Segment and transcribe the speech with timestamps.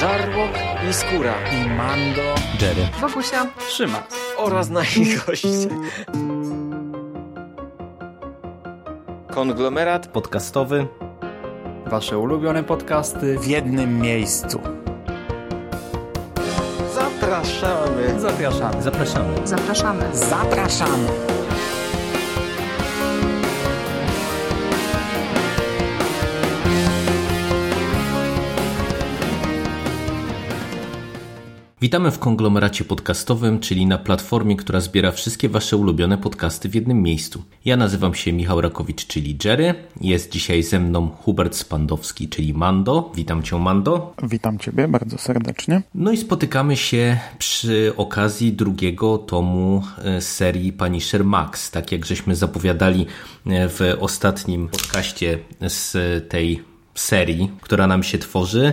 [0.00, 0.50] Żarłok
[0.90, 4.02] i Skóra i Mando, Jerry, Wokusia, Trzyma
[4.36, 5.68] oraz nasi goście.
[9.30, 10.86] Konglomerat podcastowy.
[11.86, 14.60] Wasze ulubione podcasty w jednym miejscu.
[16.94, 18.20] Zapraszamy.
[18.20, 18.82] Zapraszamy.
[18.82, 19.46] Zapraszamy.
[19.46, 20.16] zapraszamy.
[20.16, 21.08] Zapraszamy.
[31.82, 37.02] Witamy w konglomeracie podcastowym, czyli na platformie, która zbiera wszystkie Wasze ulubione podcasty w jednym
[37.02, 37.42] miejscu.
[37.64, 39.74] Ja nazywam się Michał Rakowicz, czyli Jerry.
[40.00, 43.12] Jest dzisiaj ze mną Hubert Spandowski, czyli Mando.
[43.14, 44.14] Witam Cię, Mando.
[44.22, 45.82] Witam Ciebie bardzo serdecznie.
[45.94, 51.70] No i spotykamy się przy okazji drugiego tomu e, serii Punisher Max.
[51.70, 53.06] Tak jak żeśmy zapowiadali
[53.46, 55.96] e, w ostatnim podcaście z
[56.28, 56.69] tej
[57.00, 58.72] serii, która nam się tworzy.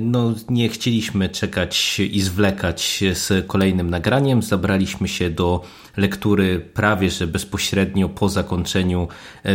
[0.00, 4.42] No, nie chcieliśmy czekać i zwlekać z kolejnym nagraniem.
[4.42, 5.62] Zabraliśmy się do
[5.96, 9.08] lektury prawie że bezpośrednio po zakończeniu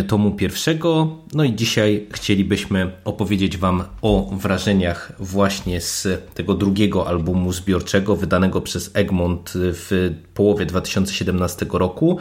[0.07, 1.17] tomu pierwszego.
[1.33, 8.61] No i dzisiaj chcielibyśmy opowiedzieć Wam o wrażeniach właśnie z tego drugiego albumu zbiorczego wydanego
[8.61, 12.19] przez Egmont w połowie 2017 roku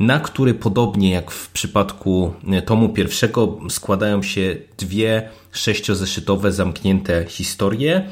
[0.00, 2.34] na który podobnie jak w przypadku
[2.66, 8.08] tomu pierwszego składają się dwie sześciozeszytowe zamknięte historie.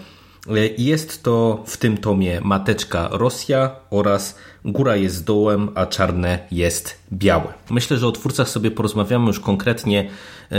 [0.79, 7.55] Jest to w tym tomie Mateczka Rosja oraz Góra jest dołem, a czarne jest białe.
[7.71, 10.11] Myślę, że o twórcach sobie porozmawiamy już konkretnie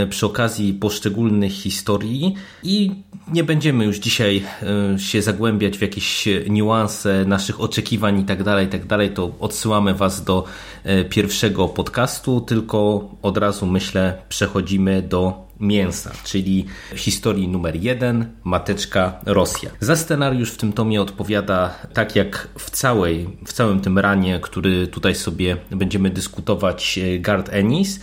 [0.09, 2.91] przy okazji poszczególnych historii i
[3.33, 4.44] nie będziemy już dzisiaj
[4.97, 8.81] się zagłębiać w jakieś niuanse naszych oczekiwań i tak dalej, tak.
[9.16, 10.43] To odsyłamy Was do
[11.09, 16.65] pierwszego podcastu, tylko od razu myślę przechodzimy do mięsa, czyli
[16.95, 19.69] historii numer jeden, Mateczka Rosja.
[19.79, 24.87] Za scenariusz w tym tomie odpowiada, tak jak w, całej, w całym tym ranie, który
[24.87, 27.99] tutaj sobie będziemy dyskutować, Gard Ennis.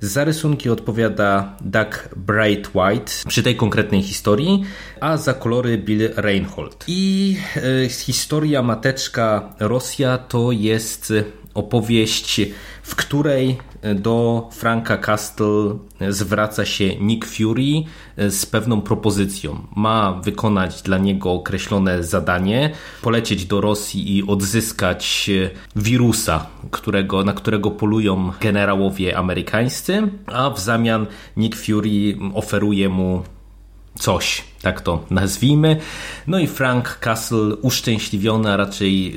[0.00, 4.64] Za rysunki odpowiada Doug Bright White przy tej konkretnej historii,
[5.00, 6.84] a za kolory Bill Reinhold.
[6.88, 11.12] I e, historia Mateczka Rosja to jest
[11.54, 12.40] opowieść,
[12.82, 13.58] w której
[13.94, 15.78] do Franka Castle
[16.08, 17.84] zwraca się Nick Fury
[18.16, 19.58] z pewną propozycją.
[19.76, 22.70] Ma wykonać dla niego określone zadanie,
[23.02, 25.30] polecieć do Rosji i odzyskać
[25.76, 31.06] wirusa, którego, na którego polują generałowie amerykańscy, a w zamian
[31.36, 33.22] Nick Fury oferuje mu
[33.98, 35.76] coś, tak to nazwijmy.
[36.26, 39.14] No i Frank Castle uszczęśliwiony, a raczej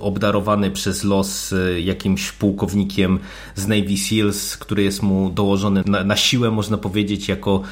[0.00, 3.18] obdarowany przez los jakimś pułkownikiem
[3.54, 7.62] z Navy Seals, który jest mu dołożony na, na siłę, można powiedzieć, jako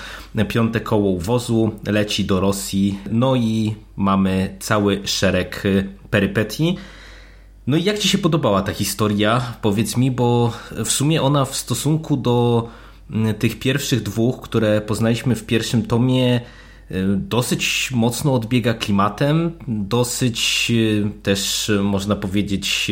[0.49, 2.99] piąte koło wozu, leci do Rosji.
[3.11, 5.63] No i mamy cały szereg
[6.11, 6.77] perypetii.
[7.67, 9.55] No i jak Ci się podobała ta historia?
[9.63, 10.53] Powiedz mi, bo
[10.85, 12.69] w sumie ona w stosunku do
[13.39, 16.41] tych pierwszych dwóch, które poznaliśmy w pierwszym tomie,
[17.17, 20.73] dosyć mocno odbiega klimatem, dosyć
[21.23, 22.91] też można powiedzieć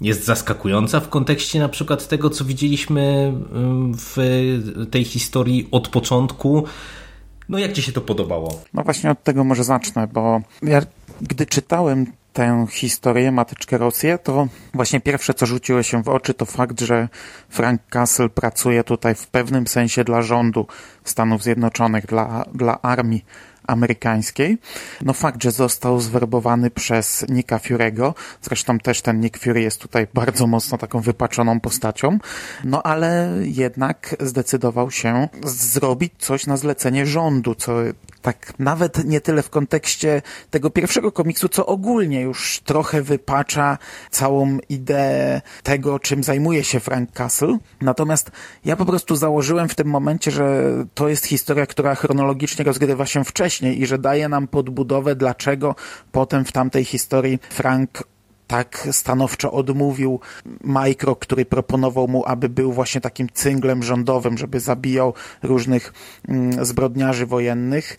[0.00, 3.32] jest zaskakująca w kontekście na przykład tego, co widzieliśmy
[3.98, 4.16] w
[4.90, 6.64] tej historii od początku.
[7.48, 8.62] No jak Ci się to podobało?
[8.74, 10.82] No właśnie od tego może zacznę, bo ja
[11.20, 16.44] gdy czytałem tę historię, Mateczkę Rosję, to właśnie pierwsze, co rzuciło się w oczy, to
[16.44, 17.08] fakt, że
[17.48, 20.66] Frank Castle pracuje tutaj w pewnym sensie dla rządu
[21.04, 23.24] Stanów Zjednoczonych, dla, dla armii
[23.66, 24.58] amerykańskiej.
[25.02, 30.06] No fakt, że został zwerbowany przez Nicka Fury'ego, zresztą też ten Nick Fury jest tutaj
[30.14, 32.18] bardzo mocno taką wypaczoną postacią,
[32.64, 37.72] no ale jednak zdecydował się zrobić coś na zlecenie rządu, co
[38.26, 43.78] tak nawet nie tyle w kontekście tego pierwszego komiksu, co ogólnie już trochę wypacza
[44.10, 47.58] całą ideę tego, czym zajmuje się Frank Castle.
[47.80, 48.30] Natomiast
[48.64, 50.62] ja po prostu założyłem w tym momencie, że
[50.94, 55.74] to jest historia, która chronologicznie rozgrywa się wcześniej i że daje nam podbudowę, dlaczego
[56.12, 58.02] potem w tamtej historii Frank
[58.46, 60.20] tak stanowczo odmówił
[60.64, 65.92] Micro, który proponował mu, aby był właśnie takim cynglem rządowym, żeby zabijał różnych
[66.28, 67.96] mm, zbrodniarzy wojennych.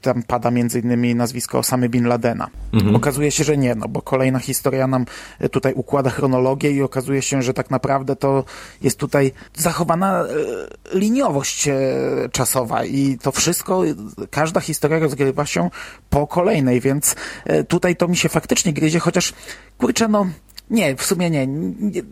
[0.00, 2.48] Tam pada między innymi nazwisko Osamy Bin Ladena.
[2.72, 2.96] Mhm.
[2.96, 5.06] Okazuje się, że nie, no bo kolejna historia nam
[5.50, 8.44] tutaj układa chronologię i okazuje się, że tak naprawdę to
[8.82, 10.24] jest tutaj zachowana
[10.92, 11.68] liniowość
[12.32, 13.82] czasowa i to wszystko,
[14.30, 15.70] każda historia rozgrywa się
[16.10, 17.16] po kolejnej, więc
[17.68, 19.32] tutaj to mi się faktycznie gryzie, chociaż
[19.78, 20.26] kurczę, no
[20.70, 21.46] nie, w sumie nie.
[21.46, 22.02] nie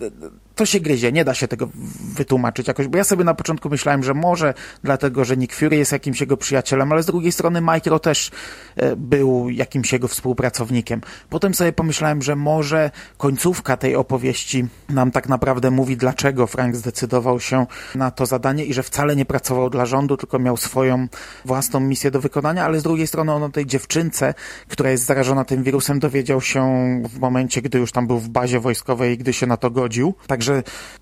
[0.62, 1.68] to się gryzie, nie da się tego
[2.14, 4.54] wytłumaczyć jakoś, bo ja sobie na początku myślałem, że może
[4.84, 8.30] dlatego, że Nick Fury jest jakimś jego przyjacielem, ale z drugiej strony Micro też
[8.76, 11.00] e, był jakimś jego współpracownikiem.
[11.30, 17.40] Potem sobie pomyślałem, że może końcówka tej opowieści nam tak naprawdę mówi, dlaczego Frank zdecydował
[17.40, 21.08] się na to zadanie i że wcale nie pracował dla rządu, tylko miał swoją
[21.44, 24.34] własną misję do wykonania, ale z drugiej strony on o tej dziewczynce,
[24.68, 26.62] która jest zarażona tym wirusem, dowiedział się
[27.04, 30.14] w momencie, gdy już tam był w bazie wojskowej i gdy się na to godził.
[30.26, 30.51] Także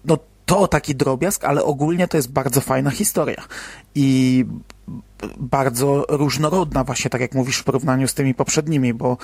[0.05, 3.45] no to taki drobiazg, ale ogólnie to jest bardzo fajna historia.
[3.95, 4.45] I
[5.39, 9.17] bardzo różnorodna właśnie, tak jak mówisz, w porównaniu z tymi poprzednimi, bo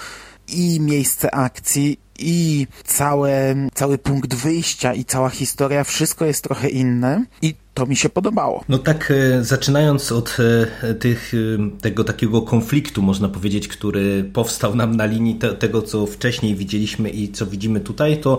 [0.48, 7.24] i miejsce akcji, i całe, cały punkt wyjścia i cała historia, wszystko jest trochę inne
[7.42, 8.64] i to mi się podobało.
[8.68, 10.36] No tak, e, zaczynając od
[10.82, 15.82] e, tych, e, tego takiego konfliktu, można powiedzieć, który powstał nam na linii te, tego,
[15.82, 18.38] co wcześniej widzieliśmy i co widzimy tutaj, to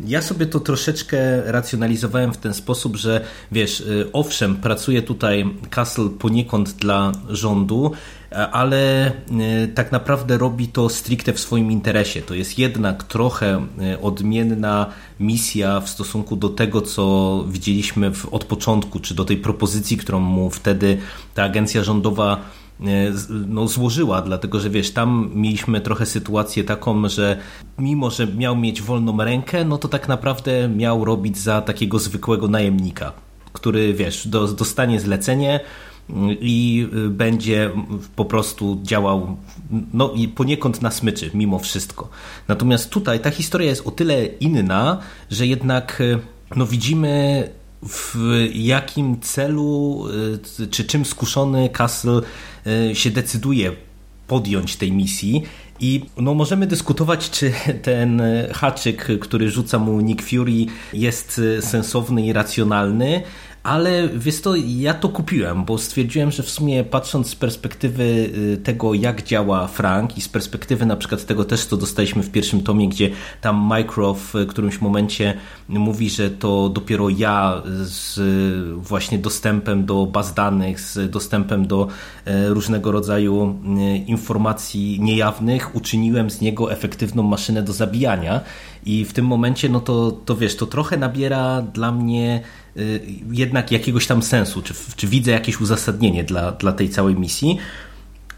[0.00, 1.18] ja sobie to troszeczkę
[1.52, 7.92] racjonalizowałem w ten sposób, że wiesz, owszem, pracuje tutaj Castle poniekąd dla rządu,
[8.30, 9.12] ale
[9.74, 12.22] tak naprawdę robi to stricte w swoim interesie.
[12.22, 13.66] To jest jednak trochę
[14.02, 14.86] odmienna
[15.20, 20.20] misja w stosunku do tego, co widzieliśmy w, od początku, czy do tej propozycji, którą
[20.20, 20.98] mu wtedy
[21.34, 22.40] ta agencja rządowa
[22.80, 22.84] e,
[23.30, 27.36] no, złożyła, dlatego że wiesz, tam mieliśmy trochę sytuację taką, że
[27.78, 32.48] mimo, że miał mieć wolną rękę, no to tak naprawdę miał robić za takiego zwykłego
[32.48, 33.12] najemnika,
[33.52, 35.60] który wiesz, dostanie zlecenie,
[36.40, 37.70] i y, będzie
[38.16, 39.36] po prostu działał
[39.92, 42.08] no i poniekąd na smyczy mimo wszystko.
[42.48, 44.98] Natomiast tutaj ta historia jest o tyle inna,
[45.30, 46.18] że jednak y,
[46.56, 47.48] no widzimy
[47.82, 48.16] w
[48.54, 50.04] jakim celu
[50.60, 52.20] y, czy czym skuszony Castle
[52.92, 53.72] się decyduje
[54.26, 55.42] podjąć tej misji
[55.80, 57.52] i no, możemy dyskutować, czy
[57.82, 58.22] ten
[58.52, 63.22] haczyk, który rzuca mu Nick Fury, jest sensowny i racjonalny,
[63.68, 68.60] ale wiesz to, ja to kupiłem, bo stwierdziłem, że w sumie patrząc z perspektywy y,
[68.64, 72.62] tego, jak działa Frank i z perspektywy na przykład tego też, co dostaliśmy w pierwszym
[72.62, 73.10] tomie, gdzie
[73.40, 75.34] tam Micro w którymś momencie
[75.68, 78.20] mówi, że to dopiero ja z
[78.76, 81.88] właśnie dostępem do baz danych, z dostępem do
[82.24, 88.40] e, różnego rodzaju e, informacji niejawnych uczyniłem z niego efektywną maszynę do zabijania
[88.86, 92.40] i w tym momencie, no to, to wiesz, to trochę nabiera dla mnie
[92.76, 93.00] y,
[93.32, 97.58] jednak jakiegoś tam sensu, czy, czy widzę jakieś uzasadnienie dla, dla tej całej misji.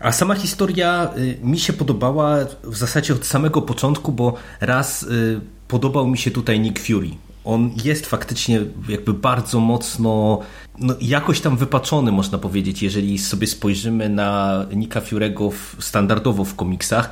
[0.01, 5.41] A sama historia y, mi się podobała w zasadzie od samego początku, bo raz y,
[5.69, 7.11] podobał mi się tutaj Nick Fury.
[7.45, 10.41] On jest faktycznie jakby bardzo mocno
[10.79, 17.11] no, jakoś tam wypaczony, można powiedzieć, jeżeli sobie spojrzymy na Nicka Fury'ego standardowo w komiksach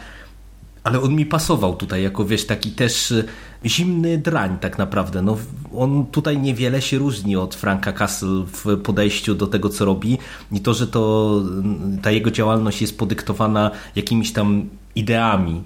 [0.89, 3.25] ale on mi pasował tutaj jako, wiesz, taki też y,
[3.67, 5.23] zimny drań tak naprawdę.
[5.23, 5.37] No,
[5.77, 10.19] on tutaj niewiele się różni od Franka Castle w podejściu do tego, co robi
[10.53, 15.63] i to, że to mm, ta jego działalność jest podyktowana jakimiś tam ideami,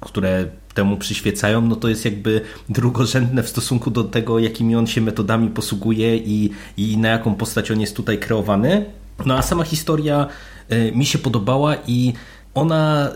[0.00, 5.00] które temu przyświecają, no to jest jakby drugorzędne w stosunku do tego, jakimi on się
[5.00, 8.84] metodami posługuje i, i na jaką postać on jest tutaj kreowany.
[9.26, 10.26] No a sama historia
[10.72, 12.12] y, mi się podobała i
[12.54, 13.10] ona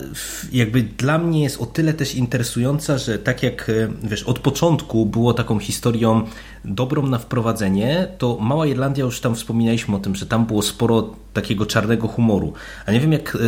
[0.53, 5.07] jakby dla mnie jest o tyle też interesująca, że tak jak e, wiesz, od początku
[5.07, 6.27] było taką historią
[6.65, 11.15] dobrą na wprowadzenie, to Mała Irlandia już tam wspominaliśmy o tym, że tam było sporo
[11.33, 12.53] takiego czarnego humoru.
[12.87, 13.39] A nie wiem jak e,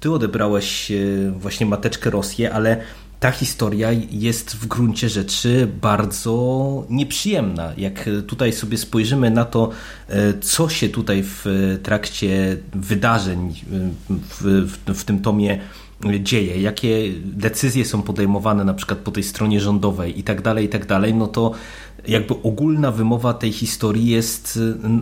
[0.00, 0.96] ty odebrałeś e,
[1.30, 2.80] właśnie Mateczkę Rosję, ale
[3.20, 7.72] ta historia jest w gruncie rzeczy bardzo nieprzyjemna.
[7.76, 9.70] Jak tutaj sobie spojrzymy na to,
[10.08, 11.44] e, co się tutaj w
[11.82, 13.54] trakcie wydarzeń
[14.08, 15.60] w, w, w tym tomie
[16.20, 20.68] dzieje, jakie decyzje są podejmowane na przykład po tej stronie rządowej i tak dalej, i
[20.68, 21.52] tak dalej, no to
[22.06, 24.58] jakby ogólna wymowa tej historii jest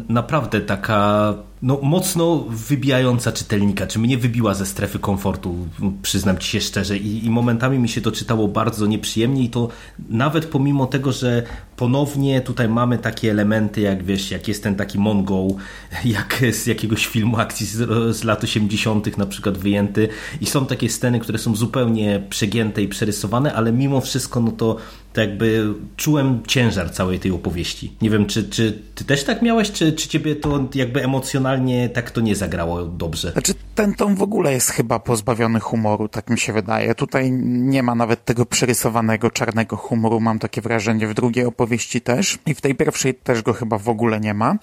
[0.09, 5.69] naprawdę taka no, mocno wybijająca czytelnika, czy mnie wybiła ze strefy komfortu,
[6.03, 9.69] przyznam ci się szczerze i, i momentami mi się to czytało bardzo nieprzyjemnie i to
[10.09, 11.43] nawet pomimo tego, że
[11.77, 15.49] ponownie tutaj mamy takie elementy, jak wiesz, jak jest ten taki Mongol,
[16.05, 19.17] jak z jakiegoś filmu akcji z, z lat 80.
[19.19, 20.09] na przykład wyjęty
[20.41, 24.77] i są takie sceny, które są zupełnie przegięte i przerysowane, ale mimo wszystko no to
[25.17, 27.93] to jakby czułem ciężar całej tej opowieści.
[28.03, 32.11] Nie wiem, czy, czy ty też tak miałeś, czy, czy ciebie to jakby emocjonalnie tak
[32.11, 33.33] to nie zagrało dobrze?
[33.33, 36.95] Znaczy ten tom w ogóle jest chyba pozbawiony humoru, tak mi się wydaje.
[36.95, 42.39] Tutaj nie ma nawet tego przerysowanego czarnego humoru, mam takie wrażenie, w drugiej opowieści też
[42.47, 44.59] i w tej pierwszej też go chyba w ogóle nie ma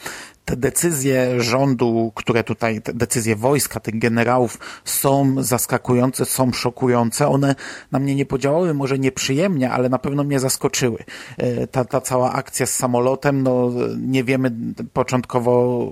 [0.45, 7.27] te decyzje rządu, które tutaj, te decyzje wojska, tych generałów są zaskakujące, są szokujące.
[7.27, 7.55] One
[7.91, 11.03] na mnie nie podziałały może nieprzyjemnie, ale na pewno mnie zaskoczyły.
[11.71, 14.51] Ta, ta cała akcja z samolotem, no nie wiemy
[14.93, 15.87] początkowo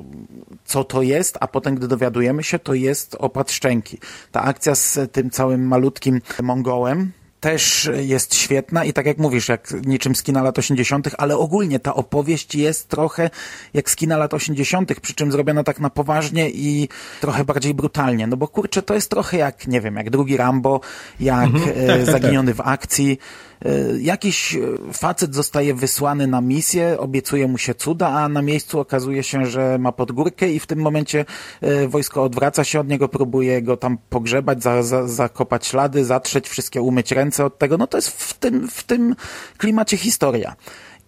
[0.65, 3.97] co to jest, a potem gdy dowiadujemy się, to jest opad szczęki.
[4.31, 9.73] Ta akcja z tym całym malutkim Mongołem, też jest świetna i tak jak mówisz, jak
[9.85, 13.29] niczym z kina lat 80., ale ogólnie ta opowieść jest trochę
[13.73, 16.89] jak z kina lat 80., przy czym zrobiona tak na poważnie i
[17.21, 18.27] trochę bardziej brutalnie.
[18.27, 20.81] No bo kurczę, to jest trochę jak, nie wiem, jak drugi Rambo,
[21.19, 22.05] jak mhm, tak, tak, tak.
[22.05, 23.19] Zaginiony w akcji.
[23.65, 24.57] E, jakiś
[24.93, 29.77] facet zostaje wysłany na misję, obiecuje mu się cuda, a na miejscu okazuje się, że
[29.77, 31.25] ma podgórkę i w tym momencie
[31.61, 36.49] e, wojsko odwraca się od niego, próbuje go tam pogrzebać, za, za, zakopać ślady, zatrzeć
[36.49, 37.77] wszystkie, umyć ręce od tego.
[37.77, 39.15] No to jest w tym, w tym
[39.57, 40.55] klimacie historia.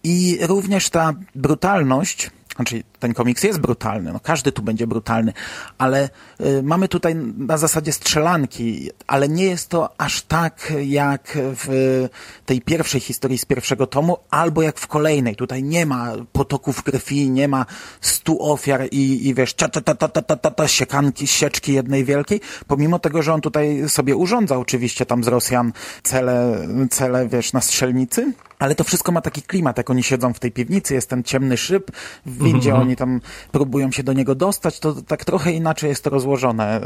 [0.04, 5.32] I również ta brutalność, znaczy ten komiks jest brutalny, no każdy tu będzie brutalny,
[5.78, 6.08] ale
[6.40, 12.08] y, mamy tutaj na zasadzie strzelanki, ale nie jest to aż tak jak w
[12.46, 15.36] tej pierwszej historii z pierwszego tomu, albo jak w kolejnej.
[15.36, 17.66] Tutaj nie ma potoków krwi, nie ma
[18.00, 22.04] stu ofiar i, i wiesz, ta, ta, ta, ta, ta, ta, ta, siekanki, sieczki jednej
[22.04, 27.52] wielkiej, pomimo tego, że on tutaj sobie urządza oczywiście tam z Rosjan cele, cele wiesz,
[27.52, 28.32] na strzelnicy,
[28.64, 31.56] ale to wszystko ma taki klimat, jak oni siedzą w tej piwnicy, jest ten ciemny
[31.56, 31.90] szyb,
[32.26, 32.86] w windzie mm -hmm.
[32.86, 33.20] oni tam
[33.52, 36.80] próbują się do niego dostać, to tak trochę inaczej jest to rozłożone.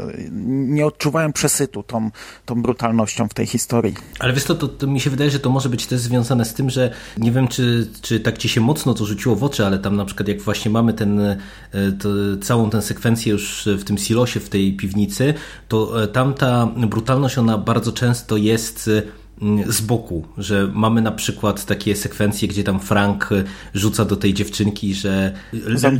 [0.49, 2.11] Nie odczuwają przesytu tą,
[2.45, 3.95] tą brutalnością w tej historii.
[4.19, 6.53] Ale wiesz to, to, to mi się wydaje, że to może być też związane z
[6.53, 9.79] tym, że nie wiem, czy, czy tak ci się mocno to rzuciło w oczy, ale
[9.79, 11.37] tam na przykład jak właśnie mamy ten, e,
[11.99, 12.09] to,
[12.41, 15.33] całą tę sekwencję już w tym silosie, w tej piwnicy,
[15.67, 18.89] to e, tam ta brutalność, ona bardzo często jest
[19.67, 23.29] z boku, że mamy na przykład takie sekwencje, gdzie tam Frank
[23.73, 25.33] rzuca do tej dziewczynki, że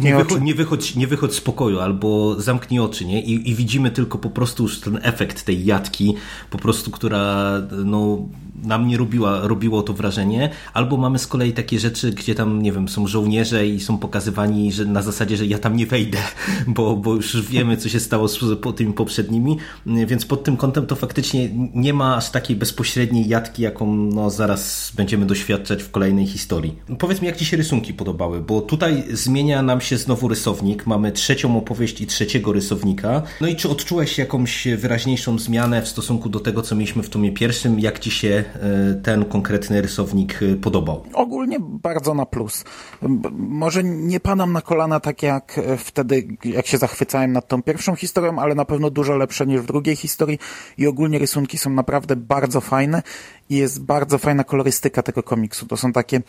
[0.01, 3.21] nie, wychodź, nie, wychodź, nie wychodź z pokoju albo zamknij oczy, nie?
[3.21, 6.15] I, I widzimy tylko po prostu już ten efekt tej jatki,
[6.49, 7.53] po prostu, która
[7.85, 8.27] no
[8.63, 12.71] na mnie robiła, robiło to wrażenie, albo mamy z kolei takie rzeczy, gdzie tam, nie
[12.71, 16.17] wiem, są żołnierze i są pokazywani że na zasadzie, że ja tam nie wejdę,
[16.67, 20.85] bo, bo już wiemy, co się stało z po tymi poprzednimi, więc pod tym kątem
[20.85, 26.27] to faktycznie nie ma aż takiej bezpośredniej jatki, jaką no, zaraz będziemy doświadczać w kolejnej
[26.27, 26.75] historii.
[26.99, 31.11] Powiedz mi, jak Ci się rysunki podobały, bo tutaj zmienia nam się znowu rysownik, mamy
[31.11, 36.39] trzecią opowieść i trzeciego rysownika, no i czy odczułeś jakąś wyraźniejszą zmianę w stosunku do
[36.39, 38.43] tego, co mieliśmy w tomie pierwszym, jak Ci się
[39.03, 41.03] ten konkretny rysownik e, podobał?
[41.13, 42.63] Ogólnie bardzo na plus.
[43.31, 47.95] Może nie padam na kolana tak jak e, wtedy, jak się zachwycałem nad tą pierwszą
[47.95, 50.39] historią, ale na pewno dużo lepsze niż w drugiej historii
[50.77, 53.03] i ogólnie rysunki są naprawdę bardzo fajne
[53.49, 55.65] i jest bardzo fajna kolorystyka tego komiksu.
[55.65, 56.21] To są takie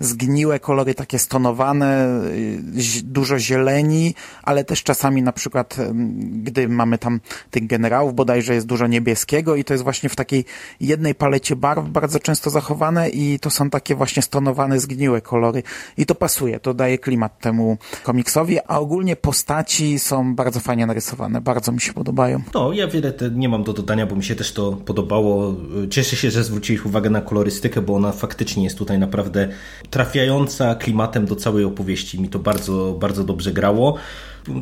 [0.00, 5.76] zgniłe kolory, takie stonowane, y, dużo zieleni, ale też czasami na przykład,
[6.20, 10.44] gdy mamy tam tych generałów, bodajże jest dużo niebieskiego i to jest właśnie w takiej
[10.80, 15.62] jednej palecie barw bardzo często zachowane i to są takie właśnie stonowane, zgniłe kolory
[15.96, 21.40] i to pasuje, to daje klimat temu komiksowi, a ogólnie postaci są bardzo fajnie narysowane,
[21.40, 22.42] bardzo mi się podobają.
[22.54, 25.54] No, ja wiele nie mam do dodania, bo mi się też to podobało.
[25.90, 29.48] Cieszę się, że zwróciłem zwróciłeś uwagę na kolorystykę, bo ona faktycznie jest tutaj naprawdę
[29.90, 32.20] trafiająca klimatem do całej opowieści.
[32.20, 33.96] Mi to bardzo, bardzo dobrze grało.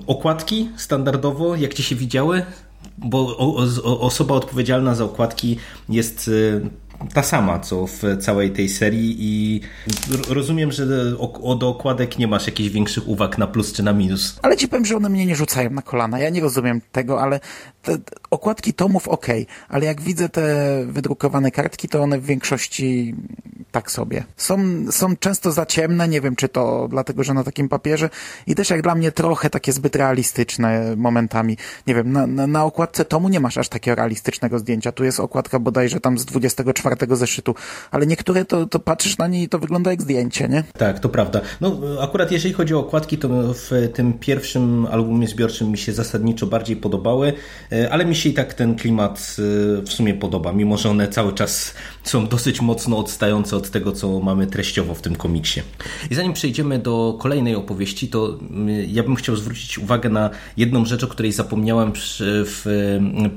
[0.07, 2.43] Okładki standardowo, jak ci się widziały?
[2.99, 3.37] Bo
[4.01, 5.57] osoba odpowiedzialna za okładki
[5.89, 6.61] jest y,
[7.15, 9.61] ta sama, co w całej tej serii i
[10.29, 10.85] rozumiem, że
[11.43, 14.39] o, do okładek nie masz jakichś większych uwag na plus czy na minus.
[14.43, 16.19] Ale ci powiem, że one mnie nie rzucają na kolana.
[16.19, 17.41] Ja nie rozumiem tego, ale
[17.83, 17.99] te,
[18.31, 19.27] okładki tomów ok,
[19.69, 20.45] ale jak widzę te
[20.87, 23.15] wydrukowane kartki, to one w większości
[23.73, 24.25] tak sobie.
[24.37, 24.59] Są,
[24.91, 28.11] są często za ciemne, nie wiem czy to dlatego, że na takim papierze
[28.47, 31.57] i też jak dla mnie trochę takie zbyt realistyczne momentami.
[31.87, 34.93] Nie wiem, na, na, na okładce tomu nie masz aż takiego realistycznego zdjęcia.
[34.93, 36.84] Tu jest okładka bodajże tam z 24
[37.17, 37.55] zeszytu,
[37.91, 40.65] ale niektóre to, to patrzysz na nie i to wygląda jak zdjęcie, nie?
[40.79, 41.41] Tak, to prawda.
[41.61, 46.47] No akurat jeżeli chodzi o okładki, to w tym pierwszym albumie zbiorczym mi się zasadniczo
[46.47, 47.33] bardziej podobały,
[47.73, 51.09] e, ale mi się i tak ten klimat e, w sumie podoba, mimo że one
[51.09, 51.75] cały czas
[52.05, 55.61] są dosyć mocno odstające od tego, co mamy treściowo w tym komiksie.
[56.11, 60.85] I zanim przejdziemy do kolejnej opowieści, to mm, ja bym chciał zwrócić uwagę na jedną
[60.85, 62.65] rzecz, o której zapomniałem w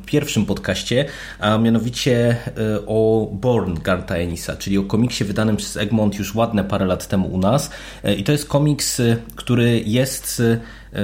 [0.06, 1.06] pierwszym podcaście,
[1.40, 6.64] a mianowicie e, o Born Garta Enisa, czyli o komiksie wydanym przez Egmont już ładne
[6.64, 7.72] parę lat temu u nas.
[8.04, 10.42] E, I to jest komiks, e, który jest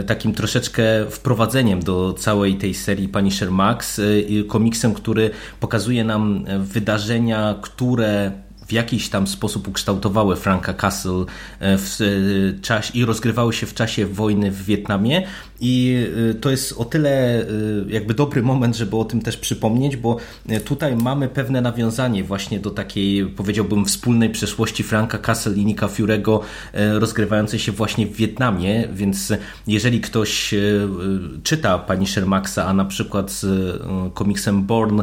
[0.07, 4.01] takim troszeczkę wprowadzeniem do całej tej serii Punisher Max,
[4.47, 8.31] komiksem, który pokazuje nam wydarzenia, które
[8.67, 11.25] w jakiś tam sposób ukształtowały Franka Castle
[11.61, 11.97] w
[12.61, 15.27] czasie i rozgrywały się w czasie wojny w Wietnamie.
[15.59, 16.07] I
[16.41, 17.45] to jest o tyle
[17.87, 20.17] jakby dobry moment, żeby o tym też przypomnieć, bo
[20.65, 26.41] tutaj mamy pewne nawiązanie właśnie do takiej, powiedziałbym, wspólnej przeszłości Franka Castle i Nika Furego
[26.73, 29.33] rozgrywającej się właśnie w Wietnamie, więc
[29.67, 30.55] jeżeli ktoś
[31.43, 33.45] czyta pani Shermaxa, a na przykład z
[34.13, 35.01] komiksem Born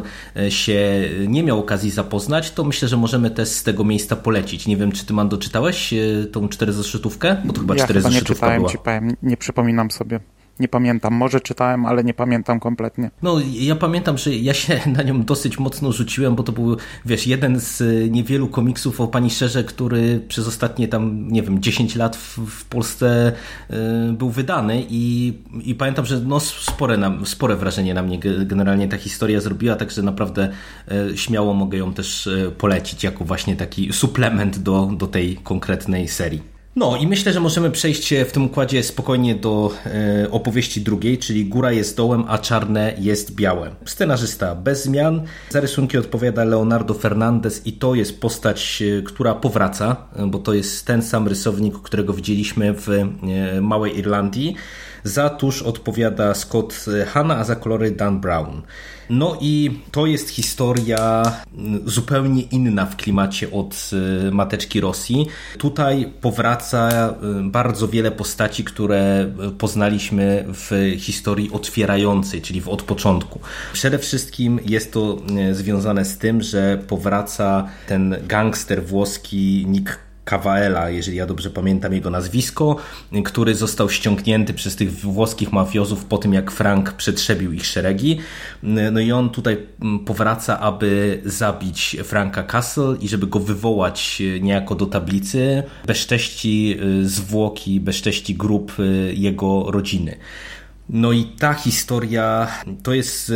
[0.49, 4.67] się nie miał okazji zapoznać, to myślę, że możemy też z tego miejsca polecić.
[4.67, 7.41] Nie wiem, czy ty, Mando, czytałeś e, tą cztery zeszytówkę?
[7.45, 8.69] Bo to chyba ja cztery chyba nie czytałem, była.
[8.69, 10.19] ci powiem, nie przypominam sobie.
[10.61, 13.11] Nie pamiętam, może czytałem, ale nie pamiętam kompletnie.
[13.21, 17.27] No, ja pamiętam, że ja się na nią dosyć mocno rzuciłem, bo to był, wiesz,
[17.27, 22.15] jeden z niewielu komiksów o Pani Szerze, który przez ostatnie tam, nie wiem, 10 lat
[22.15, 23.31] w, w Polsce
[23.71, 28.87] y, był wydany i, i pamiętam, że no, spore, nam, spore wrażenie na mnie generalnie
[28.87, 30.49] ta historia zrobiła, także naprawdę
[31.11, 36.07] y, śmiało mogę ją też y, polecić jako właśnie taki suplement do, do tej konkretnej
[36.07, 36.50] serii.
[36.75, 41.45] No i myślę, że możemy przejść w tym układzie spokojnie do e, opowieści drugiej, czyli
[41.45, 43.75] Góra jest dołem, a czarne jest białe.
[43.85, 45.21] Scenarzysta bez zmian.
[45.49, 50.53] Za rysunki odpowiada Leonardo Fernandez i to jest postać, e, która powraca, e, bo to
[50.53, 54.55] jest ten sam rysownik, którego widzieliśmy w e, Małej Irlandii.
[55.03, 58.61] Za tusz odpowiada Scott Hanna, a za kolory Dan Brown.
[59.11, 61.23] No i to jest historia
[61.85, 63.89] zupełnie inna w klimacie od
[64.27, 65.27] y, Mateczki Rosji.
[65.57, 73.39] Tutaj powraca y, bardzo wiele postaci, które poznaliśmy w historii otwierającej, czyli w od początku.
[73.73, 75.17] Przede wszystkim jest to
[75.51, 79.99] y, związane z tym, że powraca ten gangster włoski Nick
[80.31, 82.75] Cavaella, jeżeli ja dobrze pamiętam jego nazwisko,
[83.25, 88.17] który został ściągnięty przez tych włoskich mafiozów po tym, jak Frank przetrzebił ich szeregi.
[88.63, 94.75] No i on tutaj mm, powraca, aby zabić Franka Castle i żeby go wywołać niejako
[94.75, 100.17] do tablicy, bezcześci y, zwłoki, bezcześci grup y, jego rodziny.
[100.89, 102.47] No i ta historia
[102.83, 103.31] to jest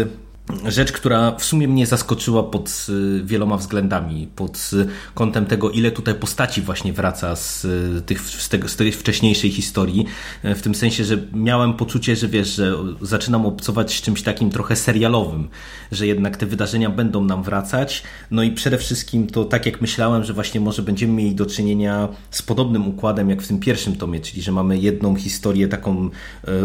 [0.65, 4.27] rzecz, która w sumie mnie zaskoczyła pod y, wieloma względami.
[4.35, 8.75] Pod y, kątem tego, ile tutaj postaci właśnie wraca z, y, tych, z, tego, z
[8.75, 10.05] tej wcześniejszej historii.
[10.43, 14.75] W tym sensie, że miałem poczucie, że wiesz, że zaczynam obcować z czymś takim trochę
[14.75, 15.49] serialowym,
[15.91, 18.03] że jednak te wydarzenia będą nam wracać.
[18.31, 22.07] No i przede wszystkim to tak jak myślałem, że właśnie może będziemy mieli do czynienia
[22.31, 26.09] z podobnym układem jak w tym pierwszym tomie, czyli że mamy jedną historię taką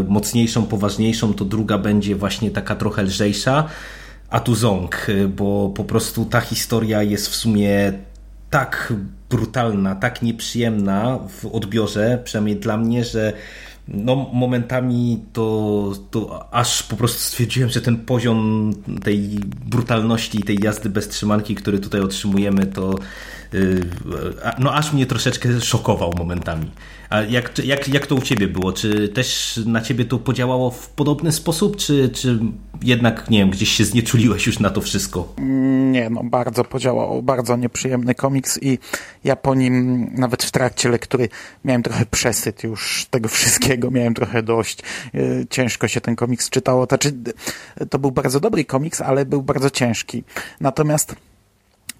[0.08, 3.69] mocniejszą, poważniejszą, to druga będzie właśnie taka trochę lżejsza
[4.30, 5.06] Atuzong,
[5.37, 7.92] bo po prostu ta historia jest w sumie
[8.50, 8.92] tak
[9.30, 13.33] brutalna, tak nieprzyjemna w odbiorze, przynajmniej dla mnie, że
[13.88, 18.72] no, momentami to, to aż po prostu stwierdziłem, że ten poziom
[19.04, 19.20] tej
[19.66, 22.94] brutalności i tej jazdy bez trzymanki, który tutaj otrzymujemy, to
[23.52, 23.80] yy,
[24.59, 26.70] no aż mnie troszeczkę szokował momentami.
[27.10, 28.72] A jak, jak, jak to u Ciebie było?
[28.72, 32.38] Czy też na Ciebie to podziałało w podobny sposób, czy, czy
[32.82, 35.34] jednak, nie wiem, gdzieś się znieczuliłeś już na to wszystko?
[35.90, 38.78] Nie, no bardzo podziałało, bardzo nieprzyjemny komiks i
[39.24, 41.28] ja po nim nawet w trakcie lektury
[41.64, 44.78] miałem trochę przesyt już tego wszystkiego, miałem trochę dość.
[45.14, 45.18] E,
[45.50, 46.86] ciężko się ten komiks czytało.
[46.86, 47.12] Znaczy,
[47.90, 50.24] to był bardzo dobry komiks, ale był bardzo ciężki.
[50.60, 51.14] Natomiast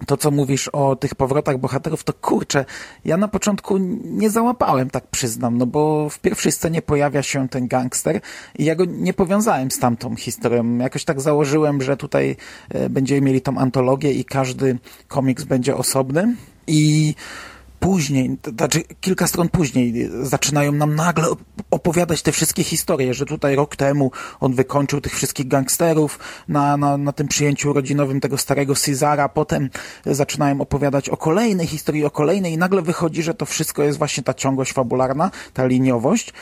[0.05, 2.65] to, co mówisz o tych powrotach bohaterów, to kurczę,
[3.05, 7.67] ja na początku nie załapałem, tak przyznam, no bo w pierwszej scenie pojawia się ten
[7.67, 8.21] gangster
[8.57, 10.77] i ja go nie powiązałem z tamtą historią.
[10.77, 12.35] Jakoś tak założyłem, że tutaj
[12.69, 16.35] e, będziemy mieli tą antologię i każdy komiks będzie osobny
[16.67, 17.15] i
[17.81, 21.27] później, znaczy kilka stron później zaczynają nam nagle
[21.71, 26.97] opowiadać te wszystkie historie, że tutaj rok temu on wykończył tych wszystkich gangsterów na, na,
[26.97, 29.69] na tym przyjęciu urodzinowym tego starego Cezara, potem
[30.05, 34.23] zaczynają opowiadać o kolejnej historii, o kolejnej i nagle wychodzi, że to wszystko jest właśnie
[34.23, 36.33] ta ciągłość fabularna, ta liniowość.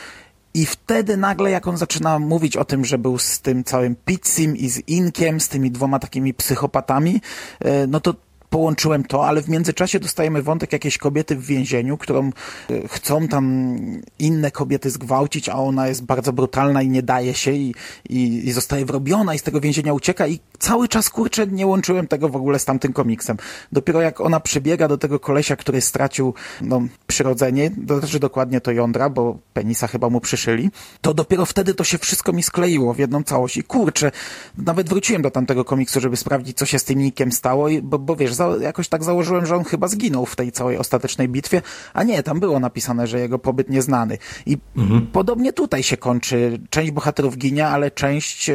[0.54, 4.56] I wtedy nagle, jak on zaczyna mówić o tym, że był z tym całym Pizzim
[4.56, 7.20] i z Inkiem, z tymi dwoma takimi psychopatami,
[7.60, 8.14] e, no to
[8.50, 12.30] połączyłem to, ale w międzyczasie dostajemy wątek jakiejś kobiety w więzieniu, którą
[12.70, 13.76] e, chcą tam
[14.18, 17.74] inne kobiety zgwałcić, a ona jest bardzo brutalna i nie daje się i,
[18.08, 22.06] i, i zostaje wrobiona i z tego więzienia ucieka i cały czas, kurczę, nie łączyłem
[22.06, 23.36] tego w ogóle z tamtym komiksem.
[23.72, 29.10] Dopiero jak ona przybiega do tego kolesia, który stracił no, przyrodzenie, znaczy dokładnie to jądra,
[29.10, 33.22] bo penisa chyba mu przyszyli, to dopiero wtedy to się wszystko mi skleiło w jedną
[33.22, 34.12] całość i kurczę,
[34.58, 38.16] nawet wróciłem do tamtego komiksu, żeby sprawdzić, co się z tym Nikiem stało, bo, bo
[38.16, 41.62] wiesz, za, jakoś tak założyłem, że on chyba zginął w tej całej ostatecznej bitwie,
[41.94, 44.18] a nie, tam było napisane, że jego pobyt nieznany.
[44.46, 45.06] I mhm.
[45.06, 46.60] podobnie tutaj się kończy.
[46.70, 48.54] Część bohaterów ginie, ale część e,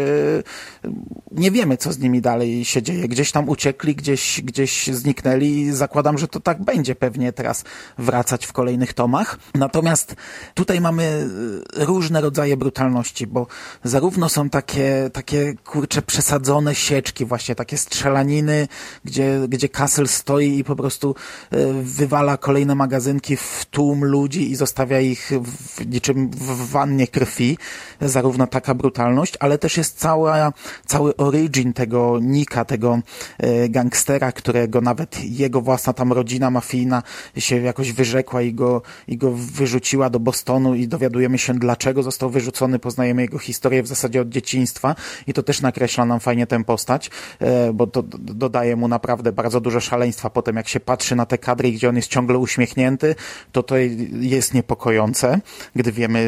[1.32, 3.08] nie wiemy, co z nimi dalej się dzieje.
[3.08, 7.64] Gdzieś tam uciekli, gdzieś, gdzieś zniknęli i zakładam, że to tak będzie pewnie teraz
[7.98, 9.40] wracać w kolejnych tomach.
[9.56, 10.16] Natomiast
[10.54, 11.30] tutaj mamy
[11.76, 13.48] różne rodzaje brutalności, bo
[13.84, 18.68] zarówno są takie, takie kurcze przesadzone sieczki, właśnie takie strzelaniny,
[19.06, 21.16] gdzie, gdzie Castle stoi i po prostu
[21.52, 27.58] e, wywala kolejne magazynki w tłum ludzi i zostawia ich w, niczym w wannie krwi,
[28.02, 30.54] zarówno taka brutalność, ale też jest cała,
[30.86, 33.00] cały origin tego Nika, tego
[33.38, 37.04] e, gangstera, którego nawet jego własna tam rodzina mafijna
[37.38, 42.30] się jakoś wyrzekła i go, i go wyrzuciła do Bostonu i dowiadujemy się dlaczego został
[42.30, 44.96] wyrzucony, poznajemy jego historię w zasadzie od dzieciństwa
[45.28, 49.62] i to też nakreśla nam fajnie tę postać, e, bo to dodaje mu naprawdę bardzo
[49.66, 53.16] dużo szaleństwa potem, jak się patrzy na te kadry, gdzie on jest ciągle uśmiechnięty,
[53.52, 53.76] to to
[54.12, 55.40] jest niepokojące,
[55.76, 56.22] gdy wiemy,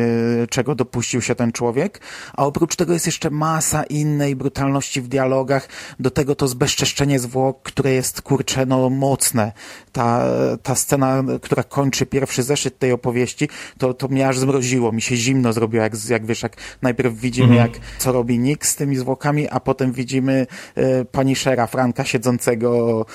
[0.50, 2.00] czego dopuścił się ten człowiek,
[2.34, 5.70] a oprócz tego jest jeszcze masa innej brutalności w dialogach,
[6.00, 9.52] do tego to zbezczeszczenie zwłok, które jest, kurcze, no mocne.
[9.92, 10.24] Ta,
[10.64, 15.16] ta scena, która kończy pierwszy zeszyt tej opowieści, to, to mnie aż zmroziło, mi się
[15.16, 17.72] zimno zrobiło, jak, jak wiesz, jak najpierw widzimy, mhm.
[17.72, 23.06] jak co robi Nick z tymi zwłokami, a potem widzimy e, pani Shera, Franka siedzącego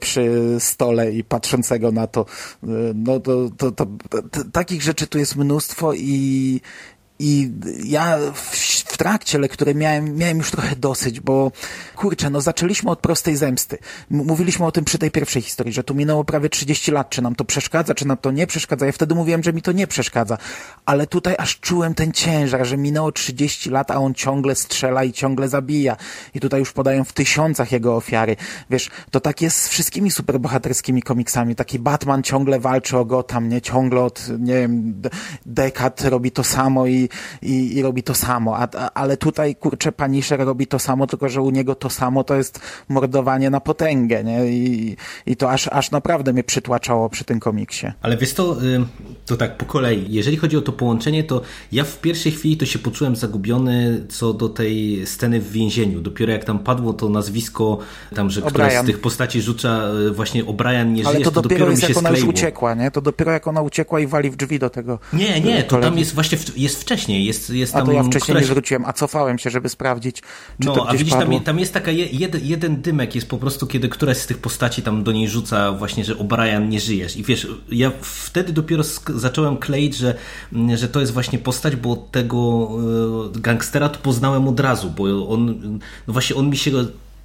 [0.00, 2.20] przy stole i patrzącego na to.
[2.20, 3.86] E, no to, to, to,
[4.30, 6.60] to takich rzeczy tu jest mnóstwo i
[7.18, 7.50] i
[7.84, 11.52] ja w, w, trakcie lektury miałem, miałem już trochę dosyć, bo
[11.96, 13.78] kurczę, no zaczęliśmy od prostej zemsty.
[14.10, 17.34] Mówiliśmy o tym przy tej pierwszej historii, że tu minęło prawie 30 lat, czy nam
[17.34, 18.86] to przeszkadza, czy nam to nie przeszkadza.
[18.86, 20.38] Ja wtedy mówiłem, że mi to nie przeszkadza,
[20.86, 25.12] ale tutaj aż czułem ten ciężar, że minęło 30 lat, a on ciągle strzela i
[25.12, 25.96] ciągle zabija.
[26.34, 28.36] I tutaj już podają w tysiącach jego ofiary.
[28.70, 31.54] Wiesz, to tak jest z wszystkimi superbohaterskimi komiksami.
[31.54, 33.62] Taki Batman ciągle walczy o Gotham, nie?
[33.62, 35.02] Ciągle od, nie wiem,
[35.46, 37.04] dekad robi to samo i
[37.42, 41.28] i, i, robi to samo, a, a, ale tutaj, kurczę, Punisher robi to samo, tylko
[41.28, 44.46] że u niego to samo to jest mordowanie na potęgę, nie?
[44.46, 44.96] I,
[45.26, 47.86] i to aż, aż naprawdę mnie przytłaczało przy tym komiksie.
[48.02, 48.56] Ale wiesz to,
[49.26, 51.40] to tak po kolei, jeżeli chodzi o to połączenie, to
[51.72, 56.00] ja w pierwszej chwili to się poczułem zagubiony co do tej sceny w więzieniu.
[56.00, 57.78] Dopiero jak tam padło to nazwisko,
[58.14, 61.42] tam, że któraś z tych postaci rzuca e, właśnie O'Brien nie Ale żyjesz, to, to
[61.42, 62.90] dopiero, jest mi się jak ona już uciekła, nie?
[62.90, 64.98] To dopiero jak ona uciekła i wali w drzwi do tego.
[65.12, 67.82] Nie, nie, to tam jest właśnie, w, jest wcześniej, jest, jest tam...
[67.82, 68.42] A to ja wcześniej któraś...
[68.42, 70.16] nie zwróciłem, a cofałem się, żeby sprawdzić,
[70.60, 73.66] czy no, to a widzisz, tam, tam, jest taka jed, jeden dymek jest po prostu,
[73.66, 77.16] kiedy któraś z tych postaci tam do niej rzuca właśnie, że O'Brien nie żyjesz.
[77.16, 78.82] I wiesz, ja wtedy dopiero
[79.14, 80.14] zacząłem kleić, że,
[80.74, 82.68] że to jest właśnie postać, bo tego
[83.36, 85.60] e, gangstera to poznałem od razu, bo on,
[86.06, 86.70] no właśnie on mi się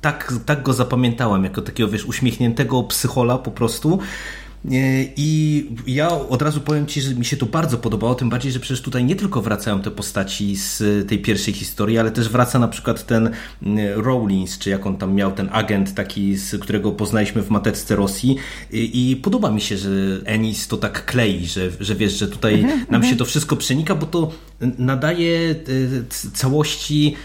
[0.01, 3.99] tak, tak go zapamiętałem, jako takiego, wiesz, uśmiechniętego psychola po prostu,
[4.65, 8.59] i ja od razu powiem Ci, że mi się to bardzo podobało, tym bardziej, że
[8.59, 12.67] przecież tutaj nie tylko wracają te postaci z tej pierwszej historii, ale też wraca na
[12.67, 13.29] przykład ten
[13.63, 17.95] mm, Rawlins, czy jak on tam miał, ten agent taki, z którego poznaliśmy w Mateczce
[17.95, 18.35] Rosji
[18.71, 19.89] i, i podoba mi się, że
[20.25, 23.17] Enis to tak klei, że, że wiesz, że tutaj mhm, nam się mhm.
[23.17, 24.31] to wszystko przenika, bo to
[24.77, 25.55] nadaje e,
[26.33, 27.15] całości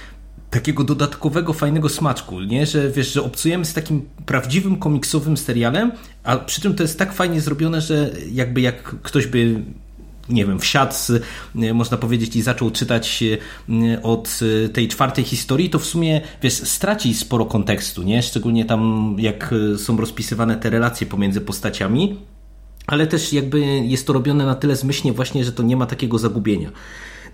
[0.54, 2.66] takiego dodatkowego, fajnego smaczku, nie?
[2.66, 7.12] Że wiesz, że obcujemy z takim prawdziwym komiksowym serialem, a przy czym to jest tak
[7.12, 9.62] fajnie zrobione, że jakby jak ktoś by
[10.28, 10.94] nie wiem, wsiadł,
[11.74, 13.24] można powiedzieć, i zaczął czytać
[13.92, 18.22] e, od e, tej czwartej historii, to w sumie, wiesz, straci sporo kontekstu, nie?
[18.22, 22.16] Szczególnie tam, jak e, są rozpisywane te relacje pomiędzy postaciami,
[22.86, 26.18] ale też jakby jest to robione na tyle zmyślnie właśnie, że to nie ma takiego
[26.18, 26.70] zagubienia.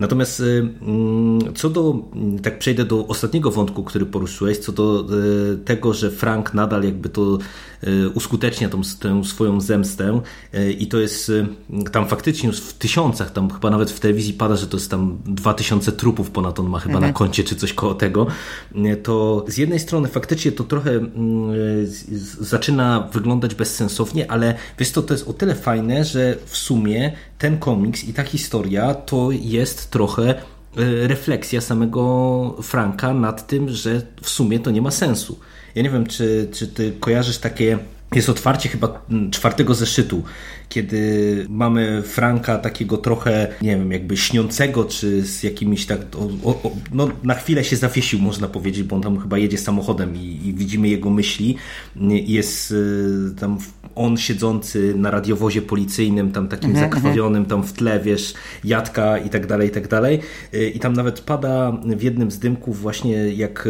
[0.00, 1.94] Natomiast y, mm, co do,
[2.42, 5.06] tak przejdę do ostatniego wątku, który poruszyłeś, co do
[5.54, 7.38] y, tego, że Frank nadal jakby to
[7.84, 10.20] y, uskutecznia tą, tę swoją zemstę
[10.78, 11.32] i to jest
[11.92, 15.18] tam faktycznie już w tysiącach, tam chyba nawet w telewizji pada, że to jest tam
[15.26, 17.12] dwa tysiące trupów ponad on ma chyba mhm.
[17.12, 18.26] na koncie, czy coś koło tego,
[19.02, 21.10] to z jednej strony faktycznie to trochę mm,
[22.40, 27.58] zaczyna wyglądać bezsensownie, ale wiesz to, to jest o tyle fajne, że w sumie ten
[27.58, 30.36] komiks i ta historia to jest trochę e,
[31.08, 35.38] refleksja samego Franka nad tym, że w sumie to nie ma sensu.
[35.74, 37.78] Ja nie wiem, czy, czy ty kojarzysz takie.
[38.14, 40.22] Jest otwarcie chyba czwartego zeszytu,
[40.68, 46.00] kiedy mamy Franka takiego trochę, nie wiem, jakby śniącego, czy z jakimiś tak,
[46.44, 50.16] o, o, no na chwilę się zawiesił, można powiedzieć, bo on tam chyba jedzie samochodem
[50.16, 51.56] i, i widzimy jego myśli.
[52.10, 53.58] Jest y, tam
[53.94, 59.30] on siedzący na radiowozie policyjnym, tam takim mhm, zakrwawionym, tam w tle, wiesz, jadka i
[59.30, 60.20] tak dalej, i tak dalej.
[60.74, 63.68] I tam nawet pada w jednym z dymków właśnie jak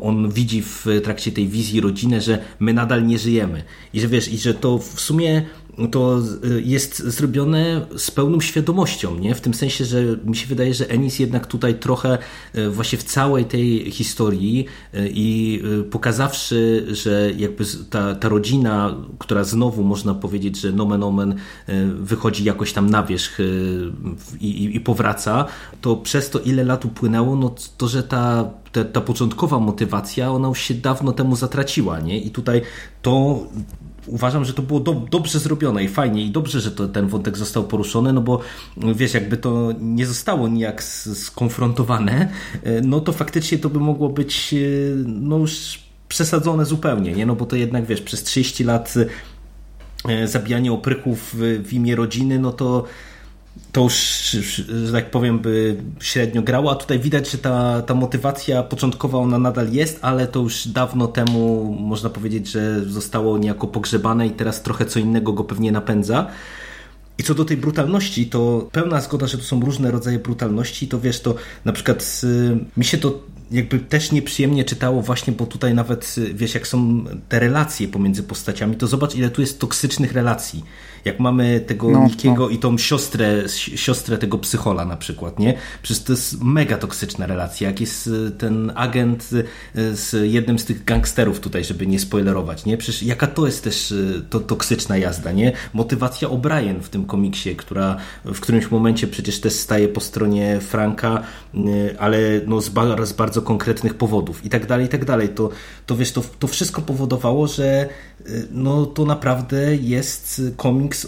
[0.00, 3.62] on widzi w trakcie tej wizji rodzinę, że my nadal nie żyjemy.
[3.92, 5.42] I że wiesz, i że to w sumie
[5.90, 9.34] to y, jest zrobione z pełną świadomością, nie?
[9.34, 12.18] W tym sensie, że mi się wydaje, że Ennis jednak tutaj trochę
[12.54, 19.44] y, właśnie w całej tej historii y, i pokazawszy, że jakby ta, ta rodzina, która
[19.44, 21.34] znowu można powiedzieć, że nomen omen
[22.00, 23.38] wychodzi jakoś tam na wierzch
[24.40, 25.46] i, i, i powraca,
[25.80, 30.48] to przez to ile lat upłynęło, no to, że ta ta, ta początkowa motywacja, ona
[30.48, 32.18] już się dawno temu zatraciła, nie?
[32.18, 32.62] I tutaj
[33.02, 33.40] to
[34.06, 37.38] uważam, że to było do, dobrze zrobione i fajnie i dobrze, że to, ten wątek
[37.38, 38.40] został poruszony, no bo
[38.76, 42.28] wiesz, jakby to nie zostało nijak skonfrontowane,
[42.62, 44.56] e, no to faktycznie to by mogło być e,
[45.06, 47.26] no już przesadzone zupełnie, nie?
[47.26, 48.94] No bo to jednak, wiesz, przez 30 lat
[50.08, 52.84] e, zabijanie opryków w, w imię rodziny, no to
[53.72, 53.96] to już,
[54.86, 59.38] że tak powiem, by średnio grało, a tutaj widać, że ta, ta motywacja początkowa ona
[59.38, 64.62] nadal jest, ale to już dawno temu można powiedzieć, że zostało niejako pogrzebane i teraz
[64.62, 66.26] trochę co innego go pewnie napędza.
[67.18, 71.00] I co do tej brutalności, to pełna zgoda, że to są różne rodzaje brutalności, to
[71.00, 72.20] wiesz, to na przykład
[72.76, 77.40] mi się to jakby też nieprzyjemnie czytało właśnie, bo tutaj nawet, wiesz, jak są te
[77.40, 80.64] relacje pomiędzy postaciami, to zobacz, ile tu jest toksycznych relacji
[81.04, 82.48] jak mamy tego no, Nikiego no.
[82.48, 85.54] i tą siostrę, siostrę tego psychola na przykład, nie?
[85.82, 90.64] Przecież to jest mega toksyczna relacja, jak jest y, ten agent y, z jednym z
[90.64, 92.76] tych gangsterów tutaj, żeby nie spoilerować, nie?
[92.76, 95.52] Przecież jaka to jest też y, to toksyczna jazda, nie?
[95.72, 101.22] Motywacja O'Brien w tym komiksie, która w którymś momencie przecież też staje po stronie Franka,
[101.98, 102.70] ale no z,
[103.04, 105.28] z bardzo konkretnych powodów i tak dalej, i tak dalej.
[105.28, 105.50] To,
[105.86, 107.88] to wiesz, to, to wszystko powodowało, że
[108.50, 110.42] no to naprawdę jest
[111.02, 111.06] komiks